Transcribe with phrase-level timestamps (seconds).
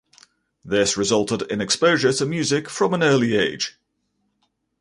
[0.65, 3.77] This resulted in exposure to music from an early age.